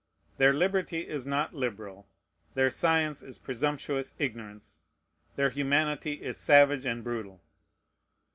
[0.39, 2.07] Their liberty is not liberal.
[2.55, 4.81] Their science is presumptuous ignorance.
[5.35, 7.39] Their humanity is savage and brutal.